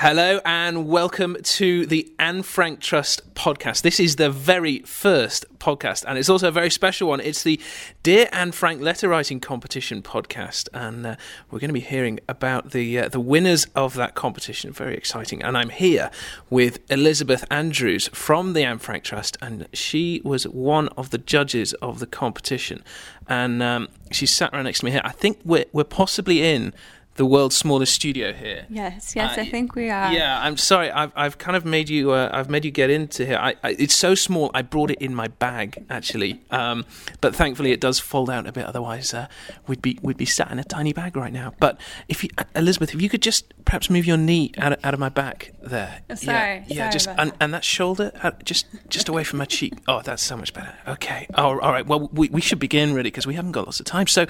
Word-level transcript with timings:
Hello 0.00 0.40
and 0.44 0.86
welcome 0.86 1.36
to 1.42 1.84
the 1.84 2.08
Anne 2.20 2.44
Frank 2.44 2.78
Trust 2.78 3.34
podcast. 3.34 3.82
This 3.82 3.98
is 3.98 4.14
the 4.14 4.30
very 4.30 4.78
first 4.82 5.44
podcast, 5.58 6.04
and 6.06 6.16
it's 6.16 6.28
also 6.28 6.46
a 6.46 6.52
very 6.52 6.70
special 6.70 7.08
one. 7.08 7.18
It's 7.18 7.42
the 7.42 7.60
Dear 8.04 8.28
Anne 8.30 8.52
Frank 8.52 8.80
Letter 8.80 9.08
Writing 9.08 9.40
Competition 9.40 10.00
podcast, 10.02 10.68
and 10.72 11.04
uh, 11.04 11.16
we're 11.50 11.58
going 11.58 11.70
to 11.70 11.74
be 11.74 11.80
hearing 11.80 12.20
about 12.28 12.70
the 12.70 12.96
uh, 12.96 13.08
the 13.08 13.18
winners 13.18 13.66
of 13.74 13.94
that 13.94 14.14
competition. 14.14 14.72
Very 14.72 14.96
exciting. 14.96 15.42
And 15.42 15.58
I'm 15.58 15.70
here 15.70 16.12
with 16.48 16.78
Elizabeth 16.92 17.44
Andrews 17.50 18.06
from 18.12 18.52
the 18.52 18.62
Anne 18.62 18.78
Frank 18.78 19.02
Trust, 19.02 19.36
and 19.42 19.66
she 19.72 20.22
was 20.22 20.46
one 20.46 20.86
of 20.90 21.10
the 21.10 21.18
judges 21.18 21.72
of 21.82 21.98
the 21.98 22.06
competition, 22.06 22.84
and 23.26 23.60
um, 23.64 23.88
she's 24.12 24.30
sat 24.30 24.52
right 24.52 24.62
next 24.62 24.78
to 24.78 24.84
me 24.84 24.92
here. 24.92 25.02
I 25.02 25.10
think 25.10 25.40
we're 25.44 25.64
we're 25.72 25.82
possibly 25.82 26.44
in 26.44 26.72
the 27.18 27.26
world's 27.26 27.56
smallest 27.56 27.92
studio 27.92 28.32
here. 28.32 28.64
Yes, 28.70 29.12
yes, 29.14 29.36
Uh, 29.36 29.42
I 29.42 29.44
think 29.44 29.74
we 29.74 29.90
are. 29.90 30.12
Yeah, 30.12 30.40
I'm 30.40 30.56
sorry. 30.56 30.90
I've 30.90 31.12
I've 31.14 31.36
kind 31.36 31.56
of 31.56 31.64
made 31.64 31.88
you 31.90 32.12
uh, 32.12 32.30
I've 32.32 32.48
made 32.48 32.64
you 32.64 32.70
get 32.70 32.88
into 32.90 33.26
here. 33.26 33.36
I, 33.38 33.54
I, 33.62 33.70
it's 33.78 33.94
so 33.94 34.14
small. 34.14 34.50
I 34.54 34.62
brought 34.62 34.90
it 34.90 34.98
in 35.02 35.14
my 35.14 35.28
bag 35.28 35.84
actually, 35.90 36.40
um, 36.50 36.84
but 37.20 37.34
thankfully 37.36 37.72
it 37.72 37.80
does 37.80 37.98
fold 38.00 38.30
out 38.30 38.46
a 38.46 38.52
bit. 38.52 38.64
Otherwise, 38.64 39.12
uh, 39.12 39.26
we'd 39.66 39.82
be 39.82 39.98
we'd 40.00 40.16
be 40.16 40.24
sat 40.24 40.50
in 40.50 40.58
a 40.58 40.64
tiny 40.64 40.92
bag 40.92 41.16
right 41.16 41.32
now. 41.32 41.52
But 41.60 41.78
if 42.08 42.24
you, 42.24 42.30
uh, 42.38 42.44
Elizabeth, 42.54 42.94
if 42.94 43.02
you 43.02 43.08
could 43.08 43.22
just 43.22 43.52
perhaps 43.64 43.90
move 43.90 44.06
your 44.06 44.16
knee 44.16 44.52
out 44.56 44.72
of, 44.72 44.78
out 44.84 44.94
of 44.94 45.00
my 45.00 45.10
back 45.10 45.52
there. 45.62 46.00
Oh, 46.08 46.14
sorry, 46.14 46.38
Yeah, 46.38 46.64
yeah 46.68 46.76
sorry 46.84 46.92
just 46.92 47.08
and, 47.08 47.30
that. 47.32 47.36
and 47.40 47.52
that 47.52 47.64
shoulder 47.64 48.12
out, 48.22 48.44
just 48.44 48.66
just 48.88 49.08
away 49.08 49.24
from 49.24 49.38
my 49.40 49.44
cheek. 49.44 49.74
Oh, 49.88 50.00
that's 50.02 50.22
so 50.22 50.36
much 50.36 50.54
better. 50.54 50.74
Okay. 50.86 51.26
Oh, 51.34 51.58
all 51.58 51.72
right. 51.72 51.84
Well, 51.86 52.08
we, 52.12 52.28
we 52.30 52.40
should 52.40 52.60
begin 52.60 52.94
really 52.94 53.10
because 53.10 53.26
we 53.26 53.34
haven't 53.34 53.52
got 53.52 53.66
lots 53.66 53.80
of 53.80 53.86
time. 53.86 54.06
So, 54.06 54.26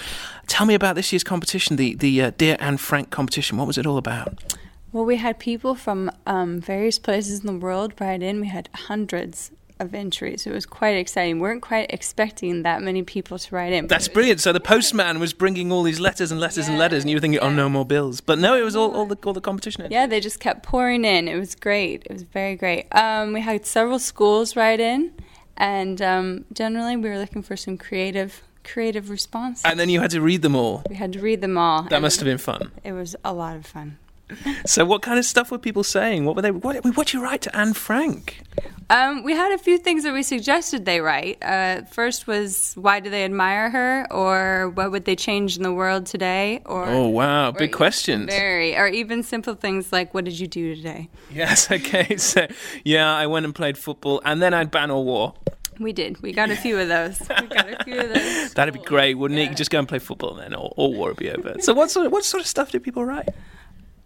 tell 0.47 0.67
me 0.67 0.75
about 0.75 0.95
this 0.97 1.13
year's 1.13 1.23
competition, 1.25 1.77
the 1.77 1.95
the 1.95 2.23
uh, 2.23 2.31
Dear 2.39 2.57
Anne 2.59 2.78
Frank 2.79 3.11
competition. 3.11 3.59
What 3.59 3.67
was 3.67 3.79
it 3.79 3.87
all 3.87 3.99
about? 3.99 4.57
Well, 4.93 5.05
we 5.05 5.17
had 5.17 5.39
people 5.39 5.75
from 5.75 6.11
um, 6.27 6.61
various 6.61 6.99
places 6.99 7.41
in 7.41 7.47
the 7.47 7.59
world 7.59 7.93
write 8.01 8.23
in. 8.23 8.41
We 8.41 8.49
had 8.49 8.71
hundreds 8.75 9.51
of 9.81 9.95
entries. 9.95 10.47
It 10.47 10.53
was 10.53 10.67
quite 10.67 10.97
exciting. 10.97 11.37
We 11.37 11.43
weren't 11.43 11.63
quite 11.63 11.93
expecting 11.93 12.63
that 12.63 12.83
many 12.83 13.03
people 13.03 13.39
to 13.39 13.55
write 13.55 13.73
in. 13.73 13.87
That's 13.87 14.09
brilliant. 14.09 14.41
So 14.41 14.53
the 14.53 14.61
postman 14.61 15.21
was 15.21 15.33
bringing 15.33 15.71
all 15.71 15.83
these 15.83 16.01
letters 16.01 16.33
and 16.33 16.41
letters 16.41 16.69
and 16.69 16.79
letters, 16.79 17.03
and 17.03 17.11
you 17.11 17.17
were 17.17 17.21
thinking, 17.21 17.41
"Oh, 17.41 17.51
no 17.51 17.69
more 17.69 17.85
bills." 17.85 18.21
But 18.21 18.39
no, 18.39 18.57
it 18.57 18.63
was 18.63 18.75
all, 18.75 18.95
all 18.95 19.07
the 19.07 19.17
all 19.25 19.33
the 19.33 19.41
competition. 19.41 19.87
Yeah, 19.91 20.07
they 20.07 20.21
just 20.21 20.41
kept 20.41 20.63
pouring 20.63 21.05
in. 21.05 21.29
It 21.29 21.39
was 21.39 21.55
great. 21.55 22.03
It 22.07 22.13
was 22.13 22.23
very 22.23 22.57
great. 22.57 22.87
Um, 22.93 23.33
we 23.33 23.41
had 23.41 23.67
several 23.67 23.99
schools 23.99 24.57
write 24.57 24.81
in, 24.81 25.13
and 25.57 26.01
um, 26.03 26.45
generally 26.53 26.97
we 26.97 27.09
were 27.09 27.19
looking 27.19 27.43
for 27.43 27.57
some 27.57 27.77
creative 27.77 28.43
creative 28.73 29.11
response. 29.11 29.63
And 29.65 29.79
then 29.79 29.89
you 29.89 30.01
had 30.01 30.11
to 30.13 30.21
read 30.21 30.43
them 30.43 30.55
all. 30.55 30.83
we 30.89 30.97
had 30.97 31.13
to 31.15 31.21
read 31.21 31.41
them 31.41 31.57
all. 31.59 31.83
That 31.85 32.03
must 32.03 32.21
have 32.21 32.27
been 32.27 32.39
fun. 32.39 32.71
It 32.85 32.93
was 32.93 33.17
a 33.25 33.33
lot 33.33 33.57
of 33.57 33.67
fun. 33.67 33.99
So, 34.67 34.85
what 34.85 35.01
kind 35.01 35.19
of 35.19 35.25
stuff 35.25 35.51
were 35.51 35.59
people 35.59 35.83
saying? 35.83 36.27
What 36.27 36.37
were 36.37 36.43
they? 36.43 36.51
What, 36.51 36.85
what 36.97 37.07
do 37.07 37.17
you 37.17 37.25
write 37.25 37.41
to 37.43 37.57
Anne 37.57 37.73
Frank? 37.73 38.43
Um, 38.91 39.23
we 39.23 39.33
had 39.33 39.53
a 39.53 39.59
few 39.59 39.79
things 39.79 40.03
that 40.05 40.13
we 40.13 40.23
suggested 40.23 40.85
they 40.85 41.01
write. 41.01 41.39
Uh, 41.43 41.83
first 41.85 42.27
was 42.27 42.75
why 42.75 43.01
do 43.01 43.09
they 43.09 43.25
admire 43.25 43.71
her, 43.71 44.07
or 44.11 44.71
what 44.71 44.91
would 44.91 45.05
they 45.07 45.17
change 45.17 45.57
in 45.57 45.63
the 45.63 45.73
world 45.73 46.05
today, 46.07 46.61
or 46.67 46.87
Oh 46.87 47.09
wow, 47.09 47.53
big 47.53 47.73
questions. 47.73 48.27
Very, 48.27 48.77
or 48.77 48.87
even 48.87 49.23
simple 49.23 49.55
things 49.55 49.93
like 49.93 50.13
what 50.13 50.25
did 50.25 50.39
you 50.39 50.47
do 50.47 50.75
today? 50.75 51.09
Yes. 51.33 51.69
Okay. 51.79 52.17
So, 52.17 52.47
yeah, 52.85 53.15
I 53.15 53.27
went 53.27 53.47
and 53.47 53.55
played 53.55 53.79
football, 53.79 54.21
and 54.25 54.43
then 54.43 54.53
I'd 54.53 54.71
ban 54.71 54.91
all 54.91 55.05
war. 55.05 55.35
We 55.79 55.93
did. 55.93 56.21
We 56.23 56.33
got 56.33 56.51
a 56.51 56.57
few 56.57 56.79
of 56.79 56.89
those. 56.89 57.21
We 57.21 57.47
got 57.47 57.73
a 57.73 57.85
few 57.85 58.01
of 58.01 58.15
those. 58.15 58.53
That'd 58.55 58.75
be 58.75 58.81
great, 58.81 59.15
wouldn't 59.15 59.39
it? 59.39 59.51
You 59.51 59.55
just 59.55 59.71
go 59.71 59.79
and 59.79 59.89
play 59.89 59.99
football, 59.99 60.37
and 60.37 60.41
then 60.41 60.55
all, 60.55 60.75
all 60.77 60.95
war 60.95 61.09
would 61.09 61.17
be 61.17 61.31
over. 61.31 61.55
So, 61.61 61.75
what 61.75 61.91
sort 61.91 62.07
of 62.07 62.13
what 62.13 62.25
sort 62.25 62.41
of 62.41 62.47
stuff 62.47 62.73
did 62.73 62.83
people 62.83 63.05
write? 63.05 63.29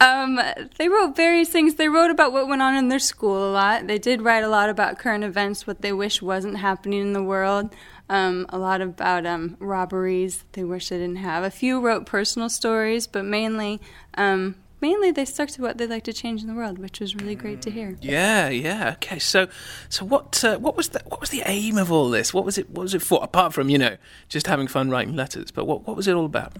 Um, 0.02 0.40
they 0.78 0.88
wrote 0.88 1.14
various 1.14 1.48
things. 1.48 1.76
They 1.76 1.88
wrote 1.88 2.10
about 2.10 2.32
what 2.32 2.48
went 2.48 2.60
on 2.60 2.74
in 2.74 2.88
their 2.88 2.98
school 2.98 3.48
a 3.48 3.52
lot. 3.52 3.86
They 3.86 3.98
did 3.98 4.20
write 4.20 4.42
a 4.42 4.48
lot 4.48 4.68
about 4.68 4.98
current 4.98 5.22
events, 5.22 5.64
what 5.64 5.80
they 5.80 5.92
wish 5.92 6.20
wasn't 6.20 6.56
happening 6.56 7.00
in 7.00 7.12
the 7.12 7.22
world. 7.22 7.72
Um, 8.08 8.46
a 8.48 8.58
lot 8.58 8.80
about 8.80 9.26
um, 9.26 9.56
robberies 9.60 10.44
they 10.52 10.64
wish 10.64 10.88
they 10.88 10.98
didn't 10.98 11.16
have. 11.16 11.44
A 11.44 11.50
few 11.50 11.80
wrote 11.80 12.04
personal 12.04 12.48
stories, 12.48 13.06
but 13.06 13.24
mainly, 13.24 13.80
um, 14.14 14.56
mainly 14.82 15.12
they 15.12 15.24
stuck 15.24 15.48
to 15.50 15.62
what 15.62 15.78
they'd 15.78 15.88
like 15.88 16.04
to 16.04 16.12
change 16.12 16.42
in 16.42 16.48
the 16.48 16.54
world, 16.54 16.78
which 16.78 17.00
was 17.00 17.14
really 17.16 17.36
great 17.36 17.62
to 17.62 17.70
hear. 17.70 17.96
Yeah, 18.02 18.48
yeah. 18.48 18.92
Okay, 18.94 19.18
so 19.18 19.48
so 19.88 20.04
what 20.04 20.44
uh, 20.44 20.58
what 20.58 20.76
was 20.76 20.90
the 20.90 21.00
what 21.06 21.20
was 21.20 21.30
the 21.30 21.42
aim 21.46 21.78
of 21.78 21.90
all 21.90 22.10
this? 22.10 22.34
What 22.34 22.44
was 22.44 22.58
it 22.58 22.68
what 22.68 22.82
was 22.82 22.94
it 22.94 23.00
for? 23.00 23.22
Apart 23.22 23.54
from 23.54 23.70
you 23.70 23.78
know 23.78 23.96
just 24.28 24.46
having 24.46 24.66
fun 24.66 24.90
writing 24.90 25.16
letters, 25.16 25.50
but 25.50 25.64
what 25.64 25.86
what 25.86 25.96
was 25.96 26.08
it 26.08 26.14
all 26.14 26.26
about? 26.26 26.58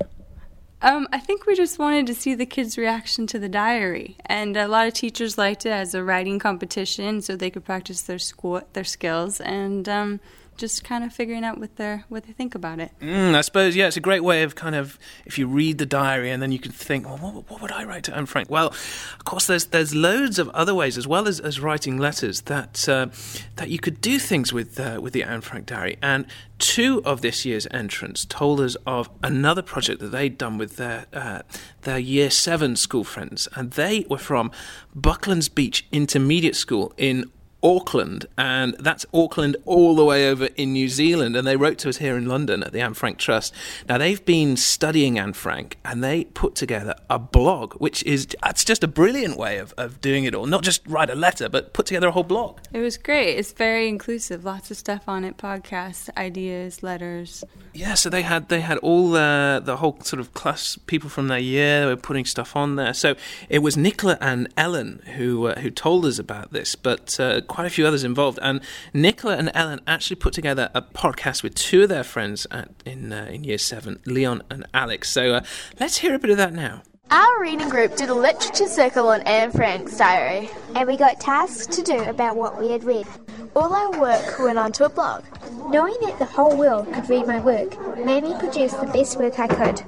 Um, 0.80 1.06
I 1.12 1.20
think 1.20 1.46
we 1.46 1.54
just 1.54 1.78
wanted 1.78 2.08
to 2.08 2.14
see 2.14 2.34
the 2.34 2.44
kids' 2.44 2.76
reaction 2.76 3.28
to 3.28 3.38
the 3.38 3.48
diary, 3.48 4.16
and 4.26 4.56
a 4.56 4.66
lot 4.66 4.88
of 4.88 4.94
teachers 4.94 5.38
liked 5.38 5.64
it 5.64 5.70
as 5.70 5.94
a 5.94 6.02
writing 6.02 6.38
competition, 6.38 7.22
so 7.22 7.36
they 7.36 7.50
could 7.50 7.64
practice 7.64 8.02
their 8.02 8.18
school 8.18 8.62
their 8.72 8.84
skills 8.84 9.40
and 9.40 9.88
um, 9.88 10.20
just 10.62 10.84
kind 10.84 11.02
of 11.02 11.12
figuring 11.12 11.42
out 11.42 11.58
what 11.58 11.74
they 11.74 12.04
what 12.08 12.22
they 12.24 12.32
think 12.32 12.54
about 12.54 12.78
it. 12.78 12.92
Mm, 13.00 13.34
I 13.34 13.40
suppose 13.40 13.74
yeah, 13.74 13.88
it's 13.88 13.96
a 13.96 14.00
great 14.00 14.22
way 14.22 14.44
of 14.44 14.54
kind 14.54 14.76
of 14.76 14.96
if 15.26 15.36
you 15.36 15.48
read 15.48 15.78
the 15.78 15.86
diary 15.86 16.30
and 16.30 16.40
then 16.40 16.52
you 16.52 16.60
can 16.60 16.70
think, 16.70 17.04
well, 17.04 17.18
what, 17.18 17.50
what 17.50 17.60
would 17.60 17.72
I 17.72 17.82
write 17.84 18.04
to 18.04 18.16
Anne 18.16 18.26
Frank? 18.26 18.48
Well, 18.48 18.68
of 18.68 19.24
course, 19.24 19.48
there's 19.48 19.66
there's 19.66 19.92
loads 19.92 20.38
of 20.38 20.48
other 20.50 20.72
ways 20.72 20.96
as 20.96 21.04
well 21.04 21.26
as, 21.26 21.40
as 21.40 21.58
writing 21.58 21.98
letters 21.98 22.42
that 22.42 22.88
uh, 22.88 23.08
that 23.56 23.70
you 23.70 23.80
could 23.80 24.00
do 24.00 24.20
things 24.20 24.52
with 24.52 24.78
uh, 24.78 25.00
with 25.02 25.14
the 25.14 25.24
Anne 25.24 25.40
Frank 25.40 25.66
diary. 25.66 25.98
And 26.00 26.26
two 26.60 27.02
of 27.04 27.22
this 27.22 27.44
year's 27.44 27.66
entrants 27.72 28.24
told 28.24 28.60
us 28.60 28.76
of 28.86 29.10
another 29.20 29.62
project 29.62 29.98
that 30.00 30.12
they'd 30.12 30.38
done 30.38 30.58
with 30.58 30.76
their 30.76 31.06
uh, 31.12 31.42
their 31.80 31.98
year 31.98 32.30
seven 32.30 32.76
school 32.76 33.02
friends, 33.02 33.48
and 33.56 33.72
they 33.72 34.06
were 34.08 34.16
from 34.16 34.52
Bucklands 34.96 35.52
Beach 35.52 35.88
Intermediate 35.90 36.54
School 36.54 36.92
in 36.96 37.32
Auckland, 37.62 38.26
and 38.36 38.74
that's 38.78 39.06
Auckland 39.14 39.56
all 39.64 39.94
the 39.94 40.04
way 40.04 40.28
over 40.28 40.46
in 40.56 40.72
New 40.72 40.88
Zealand. 40.88 41.36
And 41.36 41.46
they 41.46 41.56
wrote 41.56 41.78
to 41.78 41.88
us 41.88 41.98
here 41.98 42.16
in 42.16 42.26
London 42.26 42.62
at 42.62 42.72
the 42.72 42.80
Anne 42.80 42.94
Frank 42.94 43.18
Trust. 43.18 43.54
Now 43.88 43.98
they've 43.98 44.24
been 44.24 44.56
studying 44.56 45.18
Anne 45.18 45.32
Frank, 45.32 45.78
and 45.84 46.02
they 46.02 46.24
put 46.24 46.54
together 46.54 46.94
a 47.08 47.18
blog, 47.18 47.74
which 47.74 48.02
is 48.04 48.26
that's 48.42 48.64
just 48.64 48.82
a 48.82 48.88
brilliant 48.88 49.36
way 49.36 49.58
of, 49.58 49.74
of 49.76 50.00
doing 50.00 50.24
it 50.24 50.34
all. 50.34 50.46
Not 50.46 50.62
just 50.62 50.86
write 50.86 51.10
a 51.10 51.14
letter, 51.14 51.48
but 51.48 51.72
put 51.72 51.86
together 51.86 52.08
a 52.08 52.12
whole 52.12 52.24
blog. 52.24 52.58
It 52.72 52.80
was 52.80 52.96
great. 52.96 53.36
It's 53.38 53.52
very 53.52 53.88
inclusive. 53.88 54.44
Lots 54.44 54.70
of 54.70 54.76
stuff 54.76 55.08
on 55.08 55.24
it: 55.24 55.36
podcasts, 55.36 56.10
ideas, 56.16 56.82
letters. 56.82 57.44
Yeah, 57.74 57.94
so 57.94 58.10
they 58.10 58.22
had 58.22 58.48
they 58.48 58.60
had 58.60 58.78
all 58.78 59.10
the 59.10 59.62
the 59.64 59.76
whole 59.78 59.98
sort 60.02 60.20
of 60.20 60.34
class 60.34 60.78
people 60.86 61.08
from 61.08 61.28
their 61.28 61.38
year. 61.38 61.80
They 61.80 61.86
were 61.86 61.96
putting 61.96 62.24
stuff 62.24 62.56
on 62.56 62.76
there. 62.76 62.94
So 62.94 63.14
it 63.48 63.60
was 63.60 63.76
Nicola 63.76 64.18
and 64.20 64.52
Ellen 64.56 65.02
who 65.16 65.46
uh, 65.46 65.60
who 65.60 65.70
told 65.70 66.04
us 66.04 66.18
about 66.18 66.52
this, 66.52 66.74
but 66.74 67.18
uh, 67.20 67.40
quite 67.52 67.66
a 67.66 67.70
few 67.70 67.86
others 67.86 68.02
involved. 68.02 68.38
And 68.40 68.60
Nicola 68.94 69.36
and 69.36 69.50
Ellen 69.54 69.80
actually 69.86 70.16
put 70.16 70.32
together 70.32 70.70
a 70.74 70.80
podcast 70.80 71.42
with 71.42 71.54
two 71.54 71.82
of 71.82 71.90
their 71.90 72.02
friends 72.02 72.46
at, 72.50 72.70
in 72.86 73.12
uh, 73.12 73.28
in 73.30 73.44
year 73.44 73.58
seven, 73.58 74.00
Leon 74.06 74.42
and 74.50 74.66
Alex. 74.72 75.10
So 75.10 75.34
uh, 75.34 75.44
let's 75.78 75.98
hear 75.98 76.14
a 76.14 76.18
bit 76.18 76.30
of 76.30 76.38
that 76.38 76.54
now. 76.54 76.82
Our 77.10 77.42
reading 77.42 77.68
group 77.68 77.94
did 77.96 78.08
a 78.08 78.14
literature 78.14 78.66
circle 78.66 79.08
on 79.08 79.20
Anne 79.22 79.50
Frank's 79.50 79.98
diary. 79.98 80.48
and 80.74 80.88
we 80.88 80.96
got 80.96 81.20
tasks 81.20 81.76
to 81.76 81.82
do 81.82 81.98
about 82.04 82.36
what 82.36 82.58
we 82.58 82.70
had 82.70 82.84
read. 82.84 83.06
All 83.54 83.70
our 83.74 84.00
work 84.00 84.38
went 84.38 84.58
onto 84.58 84.84
a 84.84 84.88
blog. 84.88 85.22
Knowing 85.68 85.96
that 86.00 86.18
the 86.18 86.24
whole 86.24 86.56
world 86.56 86.90
could 86.94 87.10
read 87.10 87.26
my 87.26 87.38
work 87.38 87.78
made 87.98 88.24
me 88.24 88.34
produce 88.38 88.72
the 88.72 88.86
best 88.86 89.18
work 89.18 89.38
I 89.38 89.46
could. 89.46 89.82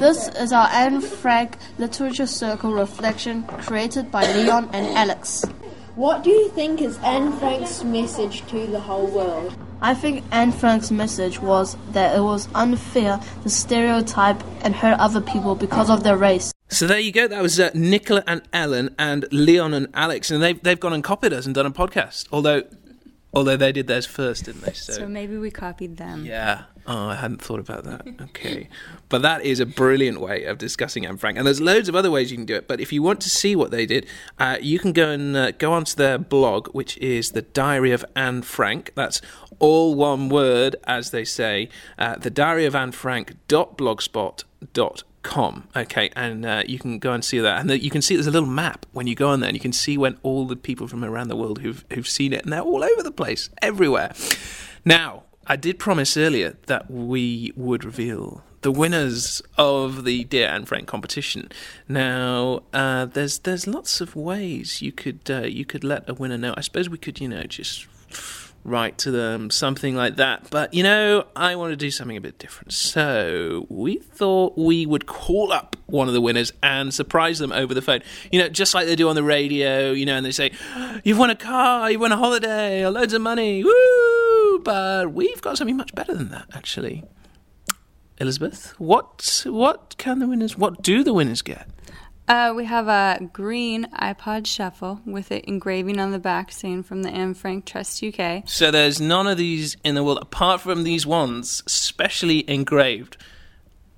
This 0.00 0.28
is 0.28 0.52
our 0.52 0.68
Anne 0.68 1.00
Frank 1.00 1.56
Literature 1.78 2.26
Circle 2.26 2.72
reflection 2.72 3.44
created 3.44 4.10
by 4.10 4.24
Leon 4.32 4.70
and 4.72 4.96
Alex. 4.96 5.44
What 5.98 6.22
do 6.22 6.30
you 6.30 6.48
think 6.50 6.80
is 6.80 6.96
Anne 6.98 7.32
Frank's 7.40 7.82
message 7.82 8.46
to 8.50 8.68
the 8.68 8.78
whole 8.78 9.08
world? 9.08 9.58
I 9.82 9.94
think 9.94 10.22
Anne 10.30 10.52
Frank's 10.52 10.92
message 10.92 11.40
was 11.40 11.76
that 11.90 12.16
it 12.16 12.20
was 12.20 12.46
unfair 12.54 13.18
to 13.42 13.48
stereotype 13.50 14.40
and 14.62 14.76
hurt 14.76 14.96
other 15.00 15.20
people 15.20 15.56
because 15.56 15.90
of 15.90 16.04
their 16.04 16.16
race. 16.16 16.52
So 16.68 16.86
there 16.86 17.00
you 17.00 17.10
go. 17.10 17.26
That 17.26 17.42
was 17.42 17.58
uh, 17.58 17.72
Nicola 17.74 18.22
and 18.28 18.42
Ellen 18.52 18.94
and 18.96 19.26
Leon 19.32 19.74
and 19.74 19.88
Alex, 19.92 20.30
and 20.30 20.40
they've 20.40 20.62
they've 20.62 20.78
gone 20.78 20.92
and 20.92 21.02
copied 21.02 21.32
us 21.32 21.46
and 21.46 21.54
done 21.56 21.66
a 21.66 21.72
podcast. 21.72 22.28
Although 22.30 22.62
although 23.34 23.56
they 23.56 23.72
did 23.72 23.88
theirs 23.88 24.06
first, 24.06 24.44
didn't 24.44 24.60
they? 24.60 24.74
So 24.74 25.08
maybe 25.08 25.36
we 25.36 25.50
copied 25.50 25.96
them. 25.96 26.24
Yeah. 26.24 26.62
Oh, 26.90 27.08
I 27.08 27.16
hadn't 27.16 27.42
thought 27.42 27.60
about 27.60 27.84
that. 27.84 28.06
Okay. 28.22 28.66
but 29.10 29.20
that 29.20 29.42
is 29.42 29.60
a 29.60 29.66
brilliant 29.66 30.22
way 30.22 30.44
of 30.44 30.56
discussing 30.56 31.04
Anne 31.04 31.18
Frank. 31.18 31.36
And 31.36 31.46
there's 31.46 31.60
loads 31.60 31.86
of 31.90 31.94
other 31.94 32.10
ways 32.10 32.30
you 32.30 32.38
can 32.38 32.46
do 32.46 32.54
it. 32.54 32.66
But 32.66 32.80
if 32.80 32.94
you 32.94 33.02
want 33.02 33.20
to 33.20 33.28
see 33.28 33.54
what 33.54 33.70
they 33.70 33.84
did, 33.84 34.06
uh, 34.38 34.56
you 34.58 34.78
can 34.78 34.94
go 34.94 35.10
and 35.10 35.36
uh, 35.36 35.50
go 35.50 35.74
onto 35.74 35.94
their 35.96 36.16
blog, 36.16 36.68
which 36.68 36.96
is 36.96 37.32
the 37.32 37.42
Diary 37.42 37.92
of 37.92 38.06
Anne 38.16 38.40
Frank. 38.40 38.92
That's 38.94 39.20
all 39.58 39.94
one 39.94 40.30
word, 40.30 40.76
as 40.84 41.10
they 41.10 41.26
say. 41.26 41.68
Uh, 41.98 42.16
the 42.16 42.30
Diary 42.30 42.64
of 42.64 42.74
Anne 42.74 42.92
Frank 42.92 43.34
com 45.22 45.68
okay 45.76 46.10
and 46.14 46.46
uh, 46.46 46.62
you 46.66 46.78
can 46.78 46.98
go 46.98 47.12
and 47.12 47.24
see 47.24 47.40
that 47.40 47.60
and 47.60 47.68
the, 47.68 47.82
you 47.82 47.90
can 47.90 48.00
see 48.00 48.14
there's 48.14 48.28
a 48.28 48.30
little 48.30 48.48
map 48.48 48.86
when 48.92 49.06
you 49.06 49.14
go 49.14 49.28
on 49.28 49.40
there 49.40 49.48
and 49.48 49.56
you 49.56 49.60
can 49.60 49.72
see 49.72 49.98
when 49.98 50.16
all 50.22 50.46
the 50.46 50.56
people 50.56 50.86
from 50.86 51.04
around 51.04 51.28
the 51.28 51.36
world 51.36 51.58
who've, 51.58 51.84
who've 51.92 52.08
seen 52.08 52.32
it 52.32 52.44
and 52.44 52.52
they're 52.52 52.62
all 52.62 52.84
over 52.84 53.02
the 53.02 53.10
place 53.10 53.50
everywhere 53.60 54.14
now 54.84 55.24
I 55.50 55.56
did 55.56 55.78
promise 55.78 56.14
earlier 56.18 56.58
that 56.66 56.90
we 56.90 57.52
would 57.56 57.82
reveal 57.82 58.44
the 58.60 58.70
winners 58.70 59.40
of 59.56 60.04
the 60.04 60.24
Dear 60.24 60.48
Anne 60.48 60.66
Frank 60.66 60.86
competition. 60.86 61.50
Now, 61.88 62.64
uh, 62.74 63.06
there's 63.06 63.38
there's 63.38 63.66
lots 63.66 64.02
of 64.02 64.14
ways 64.14 64.82
you 64.82 64.92
could 64.92 65.30
uh, 65.30 65.46
you 65.46 65.64
could 65.64 65.84
let 65.84 66.06
a 66.08 66.12
winner 66.12 66.36
know. 66.36 66.52
I 66.54 66.60
suppose 66.60 66.90
we 66.90 66.98
could, 66.98 67.18
you 67.18 67.28
know, 67.28 67.44
just 67.44 67.86
write 68.62 68.98
to 68.98 69.10
them, 69.10 69.48
something 69.48 69.96
like 69.96 70.16
that. 70.16 70.50
But 70.50 70.74
you 70.74 70.82
know, 70.82 71.24
I 71.34 71.56
want 71.56 71.72
to 71.72 71.76
do 71.76 71.90
something 71.90 72.18
a 72.18 72.20
bit 72.20 72.38
different. 72.38 72.74
So 72.74 73.66
we 73.70 73.96
thought 73.96 74.58
we 74.58 74.84
would 74.84 75.06
call 75.06 75.50
up 75.50 75.76
one 75.86 76.08
of 76.08 76.14
the 76.14 76.20
winners 76.20 76.52
and 76.62 76.92
surprise 76.92 77.38
them 77.38 77.52
over 77.52 77.72
the 77.72 77.80
phone. 77.80 78.02
You 78.30 78.40
know, 78.40 78.50
just 78.50 78.74
like 78.74 78.86
they 78.86 78.96
do 78.96 79.08
on 79.08 79.14
the 79.14 79.22
radio. 79.22 79.92
You 79.92 80.04
know, 80.04 80.16
and 80.16 80.26
they 80.26 80.32
say, 80.32 80.50
"You've 81.04 81.18
won 81.18 81.30
a 81.30 81.36
car, 81.36 81.90
you've 81.90 82.02
won 82.02 82.12
a 82.12 82.18
holiday, 82.18 82.84
or 82.84 82.90
loads 82.90 83.14
of 83.14 83.22
money, 83.22 83.64
woo!" 83.64 84.17
But 84.62 85.12
we've 85.12 85.40
got 85.40 85.58
something 85.58 85.76
much 85.76 85.94
better 85.94 86.14
than 86.14 86.30
that, 86.30 86.46
actually. 86.52 87.04
Elizabeth, 88.20 88.74
what 88.78 89.44
what 89.46 89.94
can 89.98 90.18
the 90.18 90.26
winners? 90.26 90.58
What 90.58 90.82
do 90.82 91.04
the 91.04 91.12
winners 91.12 91.42
get? 91.42 91.68
Uh, 92.26 92.52
we 92.54 92.66
have 92.66 92.88
a 92.88 93.18
green 93.32 93.86
iPod 93.92 94.46
Shuffle 94.46 95.00
with 95.06 95.32
it 95.32 95.46
engraving 95.46 95.98
on 95.98 96.10
the 96.10 96.18
back 96.18 96.52
saying 96.52 96.82
from 96.82 97.02
the 97.02 97.08
Anne 97.08 97.32
Frank 97.32 97.64
Trust 97.64 98.04
UK. 98.04 98.42
So 98.46 98.70
there's 98.70 99.00
none 99.00 99.26
of 99.26 99.38
these 99.38 99.78
in 99.82 99.94
the 99.94 100.04
world 100.04 100.18
apart 100.20 100.60
from 100.60 100.82
these 100.82 101.06
ones, 101.06 101.62
specially 101.66 102.48
engraved. 102.50 103.16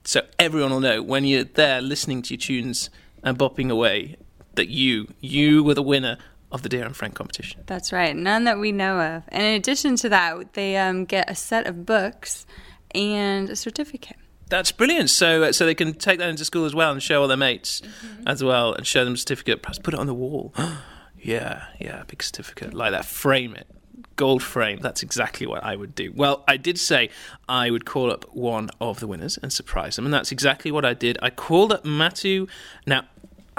So 0.04 0.22
everyone 0.38 0.70
will 0.70 0.80
know 0.80 1.02
when 1.02 1.24
you're 1.24 1.42
there 1.42 1.80
listening 1.80 2.22
to 2.22 2.34
your 2.34 2.40
tunes 2.40 2.88
and 3.24 3.36
bopping 3.36 3.68
away 3.68 4.16
that 4.54 4.68
you 4.68 5.08
you 5.20 5.64
were 5.64 5.74
the 5.74 5.82
winner 5.82 6.18
of 6.52 6.62
the 6.62 6.68
Dear 6.68 6.84
Anne 6.84 6.94
Frank 6.94 7.14
competition. 7.14 7.62
That's 7.66 7.92
right, 7.92 8.14
none 8.16 8.44
that 8.44 8.58
we 8.58 8.72
know 8.72 9.00
of. 9.00 9.24
And 9.28 9.42
in 9.42 9.54
addition 9.54 9.96
to 9.96 10.08
that, 10.08 10.54
they 10.54 10.76
um, 10.76 11.04
get 11.04 11.30
a 11.30 11.34
set 11.34 11.66
of 11.66 11.86
books 11.86 12.46
and 12.94 13.48
a 13.48 13.56
certificate. 13.56 14.16
That's 14.50 14.72
brilliant. 14.72 15.10
So 15.10 15.44
uh, 15.44 15.52
so 15.52 15.64
they 15.64 15.76
can 15.76 15.94
take 15.94 16.18
that 16.18 16.28
into 16.28 16.44
school 16.44 16.64
as 16.64 16.74
well 16.74 16.90
and 16.90 17.02
show 17.02 17.22
all 17.22 17.28
their 17.28 17.36
mates 17.36 17.82
as 18.26 18.42
well 18.42 18.74
and 18.74 18.86
show 18.86 19.04
them 19.04 19.14
a 19.14 19.16
certificate. 19.16 19.62
Perhaps 19.62 19.78
put 19.78 19.94
it 19.94 20.00
on 20.00 20.06
the 20.06 20.14
wall. 20.14 20.52
yeah, 21.22 21.66
yeah, 21.78 22.02
big 22.08 22.22
certificate 22.22 22.74
like 22.74 22.90
that. 22.90 23.04
Frame 23.04 23.54
it. 23.54 23.68
Gold 24.16 24.42
frame. 24.42 24.80
That's 24.82 25.02
exactly 25.02 25.46
what 25.46 25.64
I 25.64 25.76
would 25.76 25.94
do. 25.94 26.12
Well, 26.14 26.44
I 26.48 26.56
did 26.56 26.78
say 26.78 27.10
I 27.48 27.70
would 27.70 27.86
call 27.86 28.10
up 28.10 28.24
one 28.34 28.70
of 28.80 28.98
the 28.98 29.06
winners 29.06 29.38
and 29.40 29.52
surprise 29.52 29.96
them, 29.96 30.04
and 30.04 30.12
that's 30.12 30.32
exactly 30.32 30.70
what 30.72 30.84
I 30.84 30.94
did. 30.94 31.16
I 31.22 31.30
called 31.30 31.72
up 31.72 31.84
Matu. 31.84 32.48
Now, 32.86 33.04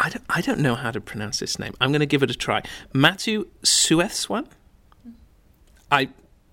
I 0.02 0.10
don't, 0.10 0.26
I 0.30 0.42
don't 0.42 0.60
know 0.60 0.74
how 0.74 0.90
to 0.90 1.00
pronounce 1.00 1.40
this 1.40 1.60
name. 1.60 1.74
I'm 1.80 1.92
going 1.92 2.00
to 2.00 2.08
give 2.08 2.24
it 2.24 2.32
a 2.32 2.36
try. 2.36 2.64
Matu 2.94 3.46
Suethswan? 3.64 4.46
Mm-hmm. 4.46 5.12
I 5.92 6.10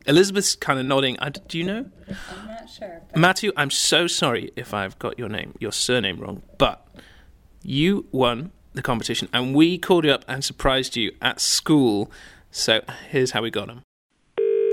Elizabeth's 0.07 0.55
kind 0.55 0.79
of 0.79 0.87
nodding. 0.87 1.19
I, 1.19 1.31
do 1.31 1.59
you 1.59 1.65
know? 1.65 1.87
I'm 2.09 2.47
not 2.47 2.71
sure. 2.71 3.03
Matthew, 3.15 3.53
I'm 3.57 3.71
so 3.71 4.07
sorry 4.07 4.51
if 4.57 4.73
I've 4.73 4.99
got 4.99 5.19
your 5.19 5.29
name, 5.29 5.55
your 5.61 5.73
surname 5.73 6.19
wrong, 6.19 6.43
but 6.57 6.87
you 7.63 8.07
won 8.11 8.53
the 8.73 8.83
competition 8.83 9.29
and 9.35 9.55
we 9.55 9.77
called 9.77 10.05
you 10.05 10.13
up 10.13 10.25
and 10.27 10.43
surprised 10.43 10.97
you 10.97 11.13
at 11.21 11.41
school. 11.41 12.11
So 12.51 12.81
here's 13.11 13.33
how 13.33 13.43
we 13.43 13.51
got 13.51 13.69
him. 13.69 13.83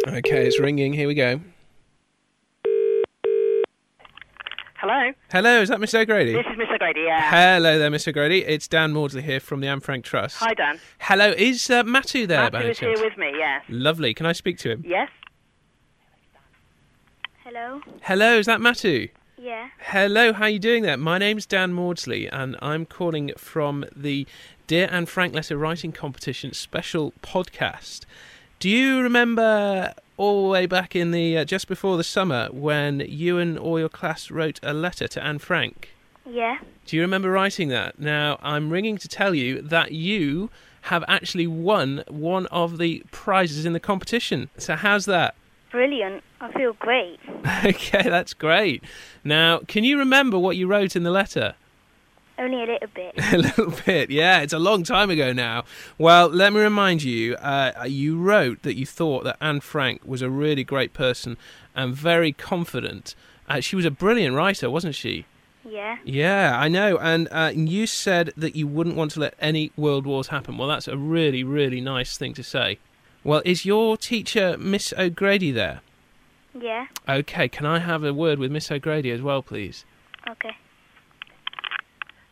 Okay, 0.08 0.48
it's 0.48 0.60
ringing. 0.60 0.94
Here 0.94 1.08
we 1.08 1.16
go. 1.16 1.42
Hello, 4.86 5.12
Hello, 5.32 5.62
is 5.62 5.70
that 5.70 5.80
Miss 5.80 5.96
O'Grady? 5.96 6.34
this 6.34 6.46
is 6.46 6.60
Miss 6.60 6.68
O'Grady. 6.72 7.06
Yeah. 7.08 7.32
Hello 7.32 7.80
there, 7.80 7.90
Miss 7.90 8.08
O'Grady. 8.08 8.46
It's 8.46 8.68
Dan 8.68 8.94
Maudsley 8.94 9.24
here 9.24 9.40
from 9.40 9.60
the 9.60 9.68
Anne 9.68 9.80
Frank 9.80 10.06
Trust. 10.06 10.38
Hi, 10.38 10.54
Dan. 10.54 10.80
Hello, 11.00 11.32
is 11.36 11.72
uh, 11.72 11.84
Matthew 11.84 12.28
there 12.28 12.52
by 12.52 12.60
Matthew 12.60 12.70
is 12.70 12.80
here 13.00 13.04
with 13.04 13.18
me. 13.18 13.32
Yes. 13.36 13.64
Lovely. 13.68 14.14
Can 14.14 14.28
I 14.28 14.32
speak 14.32 14.60
to 14.60 14.70
him? 14.70 14.84
Yes. 14.86 15.10
Hello? 17.44 17.82
Hello, 18.04 18.38
is 18.38 18.46
that 18.46 18.62
Matthew? 18.62 19.08
Yeah. 19.40 19.70
Hello, 19.80 20.34
how 20.34 20.44
are 20.44 20.50
you 20.50 20.60
doing 20.60 20.84
there? 20.84 20.98
My 20.98 21.18
name's 21.18 21.48
Dan 21.48 21.74
Maudsley, 21.74 22.28
and 22.28 22.56
I'm 22.62 22.86
calling 22.86 23.32
from 23.40 23.86
the 23.96 24.28
Dear 24.68 24.88
Anne 24.92 25.08
Frank 25.08 25.34
Letter 25.34 25.58
Writing 25.58 25.94
Competition 25.94 26.54
special 26.54 27.12
podcast. 27.24 28.02
Do 28.60 28.70
you 28.70 29.02
remember 29.02 29.96
all 30.18 30.44
the 30.44 30.50
way 30.50 30.66
back 30.66 30.96
in 30.96 31.12
the 31.12 31.38
uh, 31.38 31.46
just 31.46 31.68
before 31.68 31.98
the 31.98 32.04
summer 32.04 32.50
when 32.52 33.02
you 33.02 33.38
and 33.38 33.58
all 33.58 33.80
your 33.80 33.90
class 33.90 34.32
wrote 34.32 34.60
a 34.64 34.74
letter 34.74 35.08
to 35.08 35.24
Anne 35.24 35.40
Frank? 35.40 35.90
Yeah. 36.26 36.58
Do 36.86 36.96
you 36.96 37.02
remember 37.02 37.30
writing 37.30 37.70
that? 37.70 38.00
Now, 38.00 38.40
I'm 38.42 38.70
ringing 38.70 38.98
to 38.98 39.08
tell 39.08 39.36
you 39.36 39.62
that 39.62 39.92
you 39.92 40.50
have 40.84 41.04
actually 41.08 41.48
won 41.48 42.04
one 42.08 42.46
of 42.48 42.78
the 42.78 43.04
prizes 43.12 43.66
in 43.66 43.74
the 43.74 43.80
competition. 43.80 44.50
So, 44.58 44.76
how's 44.76 45.06
that? 45.06 45.36
Brilliant. 45.72 46.24
I 46.40 46.52
feel 46.54 46.74
great. 46.74 47.20
Okay, 47.66 48.04
that's 48.04 48.34
great. 48.34 48.84
Now, 49.24 49.60
can 49.60 49.84
you 49.84 49.98
remember 50.00 50.38
what 50.38 50.58
you 50.58 50.68
wrote 50.68 50.96
in 50.96 51.04
the 51.04 51.12
letter? 51.12 51.56
Only 52.38 52.64
a 52.64 52.66
little 52.66 52.90
bit. 52.94 53.14
A 53.34 53.38
little 53.38 53.72
bit, 53.86 54.10
yeah. 54.10 54.42
It's 54.42 54.52
a 54.52 54.60
long 54.60 54.84
time 54.84 55.10
ago 55.10 55.32
now. 55.32 55.64
Well, 55.98 56.28
let 56.28 56.52
me 56.52 56.60
remind 56.60 57.02
you. 57.02 57.36
Uh, 57.36 57.86
you 57.88 58.18
wrote 58.18 58.62
that 58.64 58.76
you 58.76 58.86
thought 58.86 59.24
that 59.24 59.38
Anne 59.40 59.62
Frank 59.62 60.04
was 60.06 60.22
a 60.22 60.30
really 60.30 60.64
great 60.66 60.92
person 60.94 61.38
and 61.76 61.96
very 61.96 62.34
confident. 62.34 63.16
Uh, 63.48 63.62
she 63.62 63.76
was 63.76 63.86
a 63.86 63.92
brilliant 63.92 64.36
writer, 64.36 64.70
wasn't 64.70 64.96
she? 64.96 65.26
Yeah. 65.64 65.98
Yeah, 66.04 66.60
I 66.60 66.68
know. 66.68 66.98
And 66.98 67.28
uh, 67.32 67.52
you 67.56 67.88
said 67.88 68.34
that 68.36 68.56
you 68.56 68.68
wouldn't 68.68 68.98
want 68.98 69.12
to 69.12 69.22
let 69.22 69.36
any 69.40 69.72
world 69.78 70.06
wars 70.06 70.28
happen. 70.28 70.58
Well, 70.58 70.68
that's 70.68 70.88
a 70.90 70.98
really, 70.98 71.44
really 71.44 71.80
nice 71.80 72.18
thing 72.18 72.34
to 72.34 72.44
say. 72.44 72.80
Well, 73.24 73.42
is 73.46 73.66
your 73.66 73.98
teacher 73.98 74.58
Miss 74.60 74.94
O'Grady 74.98 75.52
there? 75.52 75.82
Yeah. 76.54 76.88
Okay, 77.08 77.48
can 77.50 77.66
I 77.66 77.80
have 77.80 78.04
a 78.04 78.14
word 78.14 78.40
with 78.40 78.52
Miss 78.52 78.70
O'Grady 78.72 79.12
as 79.12 79.22
well, 79.22 79.42
please? 79.42 79.86
Okay. 80.30 80.56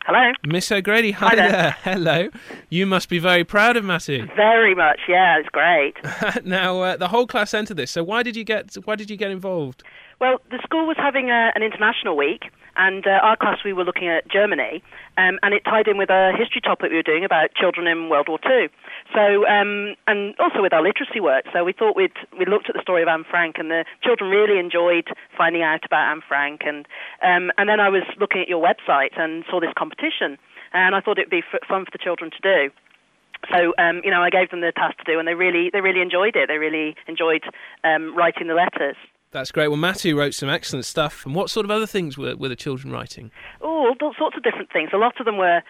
Hello. 0.05 0.31
Miss 0.45 0.69
O'Grady, 0.71 1.11
hi, 1.11 1.27
Hi 1.29 1.35
there. 1.35 1.51
there. 1.51 1.71
Hello. 1.83 2.27
You 2.69 2.85
must 2.85 3.07
be 3.07 3.19
very 3.19 3.45
proud 3.45 3.77
of 3.77 3.85
Matty. 3.85 4.21
Very 4.35 4.75
much. 4.75 4.99
Yeah, 5.07 5.39
it's 5.39 5.47
great. 5.49 5.95
now, 6.45 6.81
uh, 6.81 6.97
the 6.97 7.07
whole 7.07 7.25
class 7.25 7.53
entered 7.53 7.77
this. 7.77 7.91
So 7.91 8.03
why 8.03 8.21
did 8.21 8.35
you 8.35 8.43
get 8.43 8.75
why 8.83 8.95
did 8.95 9.09
you 9.09 9.15
get 9.15 9.31
involved? 9.31 9.81
Well, 10.19 10.39
the 10.51 10.59
school 10.63 10.85
was 10.87 10.97
having 10.97 11.29
a, 11.29 11.51
an 11.55 11.63
international 11.63 12.17
week, 12.17 12.51
and 12.75 13.05
uh, 13.05 13.19
our 13.21 13.37
class 13.37 13.59
we 13.63 13.73
were 13.73 13.83
looking 13.83 14.07
at 14.07 14.29
Germany, 14.29 14.83
um, 15.17 15.39
and 15.43 15.53
it 15.53 15.63
tied 15.63 15.87
in 15.87 15.97
with 15.97 16.09
a 16.09 16.31
history 16.37 16.61
topic 16.61 16.89
we 16.89 16.97
were 16.97 17.03
doing 17.03 17.23
about 17.23 17.53
children 17.53 17.87
in 17.87 18.09
World 18.09 18.27
War 18.27 18.39
Two. 18.39 18.69
So, 19.13 19.45
um, 19.47 19.95
and 20.07 20.35
also 20.39 20.61
with 20.61 20.73
our 20.73 20.81
literacy 20.81 21.19
work. 21.19 21.45
So 21.53 21.63
we 21.63 21.73
thought 21.73 21.95
we'd 21.95 22.17
we 22.37 22.45
looked 22.45 22.69
at 22.69 22.75
the 22.75 22.81
story 22.81 23.01
of 23.01 23.07
Anne 23.07 23.25
Frank, 23.29 23.55
and 23.57 23.69
the 23.69 23.85
children 24.01 24.29
really 24.29 24.59
enjoyed 24.59 25.07
finding 25.37 25.61
out 25.61 25.85
about 25.85 26.11
Anne 26.11 26.21
Frank. 26.27 26.61
And 26.65 26.85
um, 27.21 27.51
and 27.57 27.69
then 27.69 27.79
I 27.79 27.89
was 27.89 28.03
looking 28.19 28.41
at 28.41 28.47
your 28.47 28.63
website 28.63 29.19
and 29.19 29.43
saw 29.49 29.59
this 29.59 29.73
competition, 29.77 30.37
and 30.73 30.95
I 30.95 31.01
thought 31.01 31.17
it'd 31.19 31.29
be 31.29 31.43
f- 31.45 31.67
fun 31.67 31.85
for 31.85 31.91
the 31.91 32.01
children 32.01 32.31
to 32.31 32.41
do. 32.41 32.73
So 33.51 33.73
um, 33.77 34.01
you 34.03 34.11
know, 34.11 34.21
I 34.21 34.29
gave 34.29 34.49
them 34.49 34.61
the 34.61 34.71
task 34.71 34.97
to 34.97 35.03
do, 35.03 35.19
and 35.19 35.27
they 35.27 35.35
really 35.35 35.69
they 35.71 35.81
really 35.81 36.01
enjoyed 36.01 36.35
it. 36.35 36.47
They 36.47 36.57
really 36.57 36.95
enjoyed 37.07 37.43
um, 37.83 38.15
writing 38.15 38.47
the 38.47 38.55
letters. 38.55 38.95
That's 39.33 39.51
great. 39.51 39.67
Well, 39.67 39.77
Matthew 39.77 40.15
wrote 40.15 40.35
some 40.35 40.47
excellent 40.47 40.85
stuff. 40.85 41.25
And 41.25 41.33
what 41.33 41.49
sort 41.49 41.65
of 41.65 41.71
other 41.71 41.87
things 41.87 42.19
were, 42.19 42.35
were 42.35 42.49
the 42.49 42.55
children 42.55 42.93
writing? 42.93 43.31
Oh, 43.61 43.95
all 43.99 44.13
sorts 44.17 44.37
of 44.37 44.43
different 44.43 44.71
things. 44.71 44.91
A 44.93 44.97
lot 44.97 45.19
of 45.19 45.25
them 45.25 45.37
were 45.37 45.61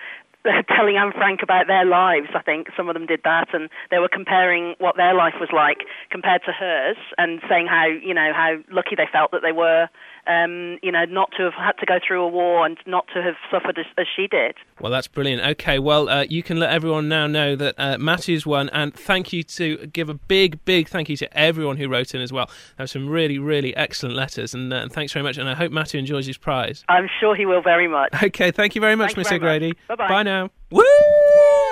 telling 0.67 0.97
Anne 0.97 1.13
Frank 1.13 1.39
about 1.41 1.67
their 1.67 1.85
lives. 1.85 2.27
I 2.35 2.41
think 2.41 2.67
some 2.75 2.89
of 2.89 2.93
them 2.93 3.05
did 3.05 3.21
that, 3.23 3.53
and 3.53 3.69
they 3.89 3.99
were 3.99 4.09
comparing 4.11 4.75
what 4.79 4.97
their 4.97 5.13
life 5.15 5.35
was 5.39 5.49
like 5.55 5.87
compared 6.11 6.41
to 6.45 6.51
hers, 6.51 6.97
and 7.17 7.39
saying 7.49 7.67
how 7.67 7.87
you 7.87 8.13
know 8.13 8.31
how 8.35 8.57
lucky 8.69 8.95
they 8.97 9.07
felt 9.11 9.31
that 9.31 9.41
they 9.41 9.53
were, 9.53 9.87
um, 10.27 10.79
you 10.81 10.91
know, 10.91 11.05
not 11.05 11.31
to 11.37 11.43
have 11.43 11.53
had 11.53 11.73
to 11.79 11.85
go 11.85 11.99
through 12.05 12.23
a 12.23 12.27
war 12.27 12.65
and 12.65 12.77
not 12.85 13.07
to 13.13 13.21
have 13.21 13.35
suffered 13.51 13.77
as, 13.77 13.85
as 13.97 14.05
she 14.15 14.27
did. 14.27 14.55
Well, 14.79 14.91
that's 14.91 15.07
brilliant. 15.07 15.43
Okay, 15.43 15.79
well, 15.79 16.09
uh, 16.09 16.25
you 16.29 16.43
can 16.43 16.59
let 16.59 16.69
everyone 16.71 17.07
now 17.09 17.27
know 17.27 17.55
that 17.55 17.75
uh, 17.77 17.97
Matthew's 17.97 18.45
won, 18.45 18.69
and 18.69 18.93
thank 18.93 19.33
you 19.33 19.43
to 19.43 19.87
give 19.87 20.09
a 20.09 20.13
big, 20.13 20.63
big 20.65 20.87
thank 20.87 21.09
you 21.09 21.17
to 21.17 21.37
everyone 21.37 21.77
who 21.77 21.87
wrote 21.87 22.15
in 22.15 22.21
as 22.21 22.31
well. 22.31 22.47
There 22.77 22.83
were 22.83 22.87
some 22.87 23.09
really, 23.09 23.39
really 23.39 23.75
excellent 23.75 24.15
letters, 24.15 24.53
and 24.53 24.73
uh, 24.73 24.87
thanks 24.89 25.13
very 25.13 25.23
much. 25.23 25.37
And 25.37 25.49
I 25.49 25.55
hope 25.55 25.71
Matthew 25.71 25.99
enjoys 25.99 26.25
his 26.25 26.37
prize. 26.37 26.83
I'm 26.89 27.09
sure 27.19 27.35
he 27.35 27.45
will 27.45 27.61
very 27.61 27.87
much. 27.87 28.13
Okay, 28.23 28.51
thank 28.51 28.75
you 28.75 28.81
very 28.81 28.95
much, 28.95 29.17
Miss. 29.17 29.31
O'Grady. 29.31 29.73
Bye-bye. 29.87 30.07
Bye 30.07 30.23
now. 30.23 30.49
Woo! 30.71 30.83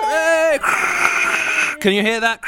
Hey! 0.02 0.58
Can 1.80 1.92
you 1.92 2.02
hear 2.02 2.20
that? 2.20 2.40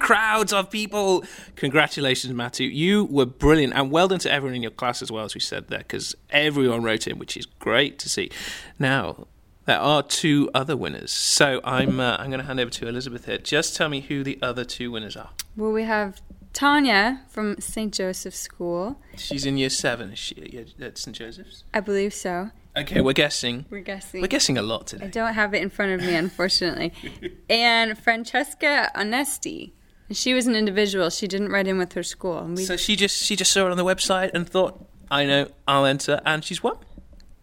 Crowds 0.00 0.52
of 0.52 0.70
people. 0.70 1.24
Congratulations, 1.56 2.32
Matthew. 2.34 2.68
You 2.68 3.04
were 3.04 3.26
brilliant, 3.26 3.74
and 3.74 3.90
well 3.90 4.08
done 4.08 4.18
to 4.20 4.32
everyone 4.32 4.56
in 4.56 4.62
your 4.62 4.70
class 4.70 5.02
as 5.02 5.12
well, 5.12 5.24
as 5.24 5.34
we 5.34 5.40
said 5.40 5.68
there, 5.68 5.78
because 5.78 6.14
everyone 6.30 6.82
wrote 6.82 7.06
in, 7.06 7.18
which 7.18 7.36
is 7.36 7.46
great 7.46 7.98
to 8.00 8.08
see. 8.08 8.30
Now, 8.78 9.26
there 9.66 9.78
are 9.78 10.02
two 10.02 10.50
other 10.54 10.76
winners, 10.76 11.12
so 11.12 11.60
I'm 11.62 12.00
uh, 12.00 12.16
I'm 12.18 12.30
going 12.30 12.40
to 12.40 12.46
hand 12.46 12.58
over 12.58 12.70
to 12.70 12.88
Elizabeth 12.88 13.26
here. 13.26 13.38
Just 13.38 13.76
tell 13.76 13.88
me 13.88 14.00
who 14.00 14.24
the 14.24 14.38
other 14.42 14.64
two 14.64 14.90
winners 14.90 15.16
are. 15.16 15.30
Well, 15.56 15.72
we 15.72 15.84
have 15.84 16.20
Tanya 16.52 17.20
from 17.28 17.60
St. 17.60 17.92
Joseph's 17.94 18.38
School. 18.38 19.00
She's 19.16 19.46
in 19.46 19.56
year 19.58 19.70
seven, 19.70 20.12
is 20.12 20.18
she 20.18 20.66
at 20.80 20.98
St 20.98 21.16
Joseph's? 21.16 21.64
I 21.72 21.80
believe 21.80 22.14
so. 22.14 22.50
Okay, 22.76 23.00
we're 23.00 23.12
guessing. 23.12 23.66
We're 23.68 23.80
guessing. 23.80 24.20
We're 24.20 24.28
guessing 24.28 24.56
a 24.56 24.62
lot 24.62 24.86
today. 24.86 25.06
I 25.06 25.08
don't 25.08 25.34
have 25.34 25.54
it 25.54 25.62
in 25.62 25.70
front 25.70 25.92
of 25.92 26.06
me, 26.06 26.14
unfortunately. 26.14 26.92
and 27.50 27.98
Francesca 27.98 28.90
Onesti. 28.94 29.72
She 30.12 30.34
was 30.34 30.46
an 30.46 30.54
individual. 30.56 31.10
She 31.10 31.26
didn't 31.28 31.50
write 31.50 31.66
in 31.66 31.78
with 31.78 31.92
her 31.92 32.02
school. 32.02 32.38
And 32.38 32.56
we, 32.56 32.64
So 32.64 32.76
she 32.76 32.96
just 32.96 33.22
she 33.22 33.36
just 33.36 33.52
saw 33.52 33.66
it 33.66 33.70
on 33.70 33.76
the 33.76 33.84
website 33.84 34.30
and 34.34 34.48
thought, 34.48 34.84
I 35.10 35.24
know 35.24 35.48
I'll 35.66 35.84
enter, 35.84 36.20
and 36.24 36.44
she's 36.44 36.62
won. 36.62 36.76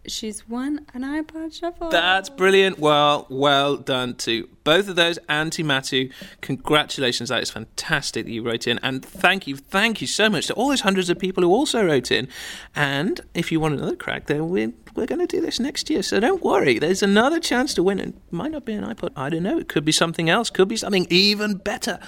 She's 0.08 0.48
won 0.48 0.86
an 0.94 1.02
iPod 1.02 1.54
Shuffle. 1.54 1.90
That's 1.90 2.28
brilliant. 2.28 2.78
Well, 2.78 3.26
well 3.28 3.76
done 3.76 4.14
to 4.16 4.48
both 4.64 4.88
of 4.88 4.96
those. 4.96 5.18
Auntie 5.28 5.62
Matu, 5.62 6.12
congratulations. 6.40 7.28
That 7.28 7.42
is 7.42 7.50
fantastic 7.50 8.26
that 8.26 8.32
you 8.32 8.42
wrote 8.42 8.66
in. 8.66 8.78
And 8.82 9.04
thank 9.04 9.46
you, 9.46 9.56
thank 9.56 10.00
you 10.00 10.06
so 10.06 10.28
much 10.28 10.46
to 10.48 10.54
all 10.54 10.68
those 10.68 10.82
hundreds 10.82 11.10
of 11.10 11.18
people 11.18 11.42
who 11.42 11.50
also 11.50 11.84
wrote 11.84 12.10
in. 12.10 12.28
And 12.74 13.20
if 13.34 13.52
you 13.52 13.60
want 13.60 13.74
another 13.74 13.96
crack, 13.96 14.26
then 14.26 14.48
we're, 14.48 14.72
we're 14.94 15.06
going 15.06 15.20
to 15.20 15.26
do 15.26 15.40
this 15.40 15.60
next 15.60 15.90
year. 15.90 16.02
So 16.02 16.20
don't 16.20 16.42
worry. 16.42 16.78
There's 16.78 17.02
another 17.02 17.40
chance 17.40 17.74
to 17.74 17.82
win. 17.82 17.98
It 17.98 18.14
might 18.30 18.50
not 18.50 18.64
be 18.64 18.74
an 18.74 18.84
iPod. 18.84 19.10
I 19.16 19.30
don't 19.30 19.42
know. 19.42 19.58
It 19.58 19.68
could 19.68 19.84
be 19.84 19.92
something 19.92 20.28
else. 20.28 20.50
Could 20.50 20.68
be 20.68 20.76
something 20.76 21.06
even 21.10 21.56
better. 21.56 21.98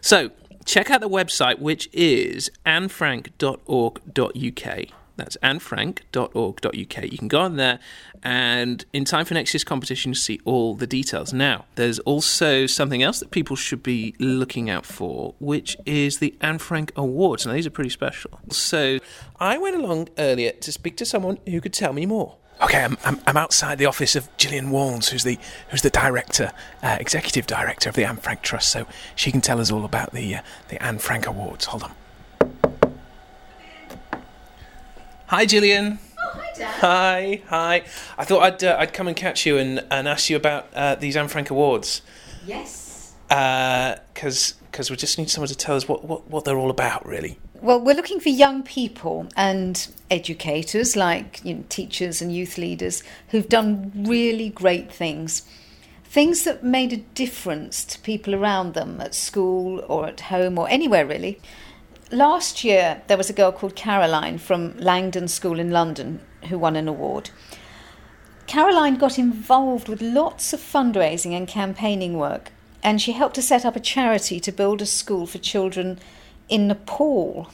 So 0.00 0.30
check 0.64 0.90
out 0.90 1.00
the 1.00 1.08
website, 1.08 1.58
which 1.58 1.88
is 1.92 2.50
annefrank.org.uk. 2.66 4.88
That's 5.16 5.36
annefrank.org.uk. 5.42 6.72
You 7.12 7.18
can 7.18 7.28
go 7.28 7.40
on 7.40 7.56
there, 7.56 7.78
and 8.22 8.84
in 8.92 9.04
time 9.04 9.24
for 9.24 9.34
next 9.34 9.54
year's 9.54 9.64
competition, 9.64 10.10
you'll 10.10 10.16
see 10.16 10.40
all 10.44 10.74
the 10.74 10.86
details. 10.86 11.32
Now, 11.32 11.64
there's 11.74 11.98
also 12.00 12.66
something 12.66 13.02
else 13.02 13.20
that 13.20 13.30
people 13.30 13.56
should 13.56 13.82
be 13.82 14.14
looking 14.18 14.68
out 14.68 14.84
for, 14.84 15.34
which 15.38 15.76
is 15.86 16.18
the 16.18 16.34
Anne 16.40 16.58
Frank 16.58 16.92
Awards. 16.96 17.46
Now, 17.46 17.52
these 17.54 17.66
are 17.66 17.70
pretty 17.70 17.90
special. 17.90 18.40
So, 18.50 18.98
I 19.40 19.58
went 19.58 19.76
along 19.76 20.08
earlier 20.18 20.52
to 20.52 20.72
speak 20.72 20.96
to 20.98 21.06
someone 21.06 21.38
who 21.46 21.60
could 21.60 21.72
tell 21.72 21.92
me 21.92 22.06
more. 22.06 22.36
Okay, 22.62 22.82
I'm, 22.82 22.96
I'm, 23.04 23.20
I'm 23.26 23.36
outside 23.36 23.76
the 23.76 23.84
office 23.84 24.16
of 24.16 24.34
Gillian 24.38 24.70
Walnes, 24.70 25.10
who's 25.10 25.24
the 25.24 25.38
who's 25.68 25.82
the 25.82 25.90
director, 25.90 26.52
uh, 26.82 26.96
executive 26.98 27.46
director 27.46 27.90
of 27.90 27.96
the 27.96 28.04
Anne 28.04 28.16
Frank 28.16 28.40
Trust, 28.40 28.70
so 28.70 28.86
she 29.14 29.30
can 29.30 29.42
tell 29.42 29.60
us 29.60 29.70
all 29.70 29.84
about 29.84 30.12
the 30.12 30.36
uh, 30.36 30.40
the 30.68 30.82
Anne 30.82 30.98
Frank 30.98 31.26
Awards. 31.26 31.66
Hold 31.66 31.82
on. 31.82 31.92
Hi, 35.28 35.44
Gillian. 35.44 35.98
Oh, 36.18 36.30
hi, 36.34 36.52
Dan. 36.56 36.72
Hi, 36.80 37.42
hi. 37.48 37.82
I 38.16 38.24
thought 38.24 38.42
I'd 38.42 38.64
uh, 38.64 38.76
I'd 38.78 38.92
come 38.92 39.08
and 39.08 39.16
catch 39.16 39.44
you 39.44 39.58
and, 39.58 39.84
and 39.90 40.06
ask 40.06 40.30
you 40.30 40.36
about 40.36 40.68
uh, 40.74 40.94
these 40.94 41.16
Anne 41.16 41.28
Frank 41.28 41.50
Awards 41.50 42.02
Yes. 42.46 43.14
because 43.28 44.54
because 44.70 44.90
we 44.90 44.96
just 44.96 45.18
need 45.18 45.30
someone 45.30 45.48
to 45.48 45.56
tell 45.56 45.74
us 45.74 45.88
what, 45.88 46.04
what, 46.04 46.30
what 46.30 46.44
they're 46.44 46.58
all 46.58 46.70
about, 46.70 47.06
really. 47.06 47.38
Well, 47.62 47.80
we're 47.80 47.96
looking 47.96 48.20
for 48.20 48.28
young 48.28 48.62
people 48.62 49.26
and 49.34 49.88
educators, 50.10 50.94
like 50.94 51.44
you 51.44 51.54
know, 51.54 51.64
teachers 51.70 52.20
and 52.22 52.32
youth 52.32 52.58
leaders, 52.58 53.02
who've 53.28 53.48
done 53.48 53.90
really 53.94 54.50
great 54.50 54.92
things. 54.92 55.42
Things 56.04 56.44
that 56.44 56.62
made 56.62 56.92
a 56.92 56.98
difference 56.98 57.84
to 57.86 57.98
people 58.00 58.34
around 58.34 58.74
them 58.74 59.00
at 59.00 59.14
school 59.14 59.84
or 59.88 60.06
at 60.06 60.20
home 60.20 60.56
or 60.58 60.68
anywhere, 60.68 61.04
really. 61.04 61.40
Last 62.12 62.62
year, 62.62 63.02
there 63.08 63.16
was 63.16 63.28
a 63.28 63.32
girl 63.32 63.50
called 63.50 63.74
Caroline 63.74 64.38
from 64.38 64.76
Langdon 64.78 65.26
School 65.26 65.58
in 65.58 65.72
London 65.72 66.20
who 66.48 66.56
won 66.56 66.76
an 66.76 66.86
award. 66.86 67.30
Caroline 68.46 68.94
got 68.94 69.18
involved 69.18 69.88
with 69.88 70.00
lots 70.00 70.52
of 70.52 70.60
fundraising 70.60 71.32
and 71.32 71.48
campaigning 71.48 72.16
work, 72.16 72.52
and 72.80 73.02
she 73.02 73.10
helped 73.10 73.34
to 73.34 73.42
set 73.42 73.64
up 73.64 73.74
a 73.74 73.80
charity 73.80 74.38
to 74.38 74.52
build 74.52 74.80
a 74.80 74.86
school 74.86 75.26
for 75.26 75.38
children 75.38 75.98
in 76.48 76.68
Nepal. 76.68 77.50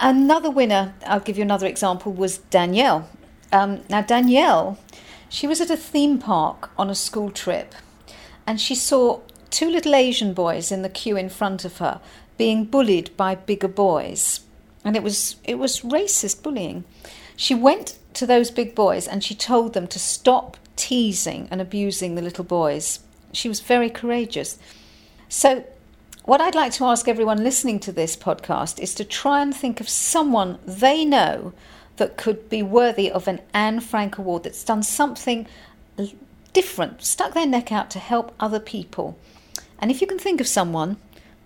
Another 0.00 0.50
winner, 0.50 0.94
I'll 1.04 1.18
give 1.18 1.36
you 1.36 1.42
another 1.42 1.66
example, 1.66 2.12
was 2.12 2.38
Danielle. 2.38 3.08
Um, 3.50 3.82
now, 3.90 4.02
Danielle, 4.02 4.78
she 5.28 5.48
was 5.48 5.60
at 5.60 5.70
a 5.70 5.76
theme 5.76 6.18
park 6.18 6.70
on 6.78 6.90
a 6.90 6.94
school 6.94 7.32
trip, 7.32 7.74
and 8.46 8.60
she 8.60 8.76
saw 8.76 9.18
two 9.50 9.68
little 9.68 9.96
Asian 9.96 10.32
boys 10.32 10.70
in 10.70 10.82
the 10.82 10.88
queue 10.88 11.16
in 11.16 11.28
front 11.28 11.64
of 11.64 11.78
her 11.78 12.00
being 12.38 12.64
bullied 12.64 13.14
by 13.16 13.34
bigger 13.34 13.68
boys, 13.68 14.40
and 14.84 14.96
it 14.96 15.02
was 15.02 15.36
it 15.44 15.58
was 15.58 15.82
racist 15.82 16.42
bullying. 16.42 16.84
She 17.36 17.54
went 17.54 17.98
to 18.14 18.26
those 18.26 18.50
big 18.50 18.74
boys 18.74 19.06
and 19.06 19.22
she 19.22 19.34
told 19.34 19.74
them 19.74 19.86
to 19.86 19.98
stop 19.98 20.56
teasing 20.74 21.46
and 21.50 21.60
abusing 21.60 22.14
the 22.14 22.22
little 22.22 22.44
boys. 22.44 23.00
She 23.32 23.48
was 23.48 23.60
very 23.60 23.90
courageous. 23.90 24.58
So, 25.28 25.64
what 26.24 26.40
I'd 26.40 26.54
like 26.54 26.72
to 26.74 26.84
ask 26.84 27.06
everyone 27.06 27.44
listening 27.44 27.78
to 27.80 27.92
this 27.92 28.16
podcast 28.16 28.80
is 28.80 28.94
to 28.96 29.04
try 29.04 29.40
and 29.40 29.54
think 29.54 29.80
of 29.80 29.88
someone 29.88 30.58
they 30.66 31.04
know 31.04 31.52
that 31.96 32.16
could 32.16 32.48
be 32.48 32.62
worthy 32.62 33.10
of 33.10 33.28
an 33.28 33.40
Anne 33.54 33.80
Frank 33.80 34.18
Award 34.18 34.44
that's 34.44 34.64
done 34.64 34.82
something 34.82 35.46
different, 36.52 37.02
stuck 37.02 37.34
their 37.34 37.46
neck 37.46 37.70
out 37.70 37.90
to 37.90 37.98
help 37.98 38.34
other 38.40 38.60
people. 38.60 39.18
And 39.78 39.90
if 39.90 40.00
you 40.00 40.06
can 40.06 40.18
think 40.18 40.40
of 40.40 40.48
someone, 40.48 40.96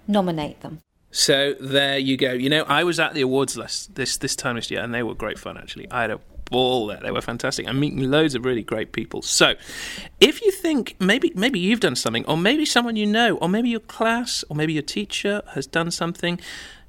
nominate 0.06 0.60
them. 0.60 0.80
So 1.10 1.54
there 1.60 1.98
you 1.98 2.16
go. 2.16 2.32
You 2.32 2.48
know, 2.48 2.62
I 2.62 2.84
was 2.84 2.98
at 2.98 3.12
the 3.12 3.20
awards 3.20 3.56
list 3.56 3.94
this 3.94 4.16
this 4.16 4.34
time 4.34 4.56
this 4.56 4.70
year, 4.70 4.80
and 4.82 4.94
they 4.94 5.02
were 5.02 5.14
great 5.14 5.38
fun. 5.38 5.58
Actually, 5.58 5.90
I 5.90 6.02
had 6.02 6.10
a 6.10 6.20
ball 6.50 6.86
there. 6.86 7.00
They 7.02 7.10
were 7.10 7.20
fantastic. 7.20 7.68
I'm 7.68 7.78
meeting 7.78 8.10
loads 8.10 8.34
of 8.34 8.44
really 8.44 8.62
great 8.62 8.92
people. 8.92 9.22
So, 9.22 9.54
if 10.20 10.40
you 10.42 10.50
think 10.50 10.96
maybe 10.98 11.32
maybe 11.34 11.60
you've 11.60 11.80
done 11.80 11.96
something, 11.96 12.24
or 12.26 12.38
maybe 12.38 12.64
someone 12.64 12.96
you 12.96 13.06
know, 13.06 13.36
or 13.36 13.48
maybe 13.48 13.68
your 13.68 13.80
class, 13.80 14.44
or 14.48 14.56
maybe 14.56 14.72
your 14.72 14.82
teacher 14.82 15.42
has 15.48 15.66
done 15.66 15.90
something. 15.90 16.40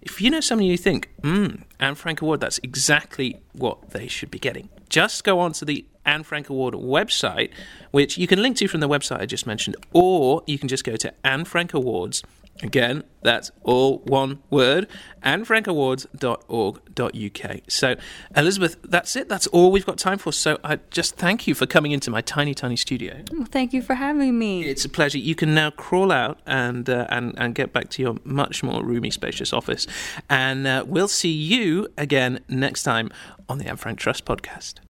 If 0.02 0.20
you 0.20 0.30
know 0.30 0.42
someone 0.42 0.66
you 0.66 0.78
think, 0.78 1.10
hmm, 1.22 1.48
Anne 1.80 1.96
Frank 1.96 2.22
Award, 2.22 2.42
that's 2.42 2.60
exactly 2.62 3.40
what 3.54 3.92
they 3.92 4.10
should 4.10 4.30
be 4.30 4.38
getting. 4.38 4.68
Just 4.90 5.24
go 5.24 5.40
on 5.40 5.54
to 5.54 5.66
the 5.66 5.86
Anne 6.06 6.24
Frank 6.24 6.50
Award 6.50 6.74
website, 6.74 7.52
which 7.92 8.18
you 8.18 8.28
can 8.28 8.42
link 8.42 8.58
to 8.58 8.68
from 8.68 8.82
the 8.82 8.90
website 8.90 9.22
I 9.22 9.26
just 9.26 9.48
mentioned, 9.48 9.78
or 9.94 10.44
you 10.46 10.60
can 10.60 10.68
just 10.68 10.84
go 10.84 10.98
to 10.98 11.14
Anne 11.26 11.46
Frank 11.46 11.74
Awards. 11.74 12.22
Again, 12.62 13.04
that's 13.24 13.52
all 13.64 14.00
one 14.06 14.44
word, 14.50 14.88
annefrankawards.org.uk. 15.24 17.60
So, 17.68 17.96
Elizabeth, 18.36 18.78
that's 18.84 19.16
it. 19.16 19.28
That's 19.28 19.48
all 19.48 19.72
we've 19.72 19.86
got 19.86 19.98
time 19.98 20.20
for. 20.20 20.32
So, 20.32 20.60
I 20.64 20.78
just 20.92 21.16
thank 21.16 21.48
you 21.48 21.56
for 21.56 21.66
coming 21.66 21.92
into 21.92 22.12
my 22.12 22.22
tiny, 22.22 22.54
tiny 22.54 22.76
studio. 22.76 23.24
Well, 23.32 23.46
thank 23.46 23.74
you 23.74 23.82
for 23.82 23.96
having 23.96 24.38
me. 24.38 24.64
It's 24.64 24.86
a 24.86 24.90
pleasure. 24.90 25.18
You 25.18 25.36
can 25.36 25.56
now 25.56 25.72
crawl 25.72 26.12
out 26.12 26.40
and 26.46 26.90
uh, 26.90 27.08
and 27.10 27.34
and 27.38 27.56
get 27.56 27.74
back 27.74 27.90
to 27.92 28.02
your 28.02 28.18
much 28.24 28.62
more 28.62 28.84
roomy, 28.84 29.10
spacious 29.10 29.52
office. 29.52 29.88
And 30.30 30.68
uh, 30.68 30.84
we'll 30.88 31.08
see 31.08 31.32
you 31.32 31.88
again 31.98 32.42
next 32.48 32.84
time 32.84 33.10
on 33.50 33.58
the 33.58 33.68
Anne 33.68 33.78
Frank 33.78 34.00
Trust 34.00 34.26
podcast. 34.26 34.76